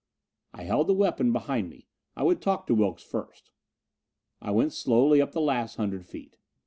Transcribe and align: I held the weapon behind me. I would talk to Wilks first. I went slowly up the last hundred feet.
I 0.51 0.63
held 0.63 0.87
the 0.87 0.95
weapon 0.95 1.31
behind 1.31 1.69
me. 1.69 1.87
I 2.15 2.23
would 2.23 2.41
talk 2.41 2.65
to 2.65 2.73
Wilks 2.73 3.03
first. 3.03 3.51
I 4.41 4.49
went 4.49 4.73
slowly 4.73 5.21
up 5.21 5.31
the 5.33 5.41
last 5.41 5.75
hundred 5.75 6.07
feet. 6.07 6.37